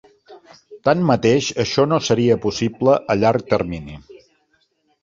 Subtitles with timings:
[0.87, 4.05] Tanmateix, això no seria possible a llarg termini.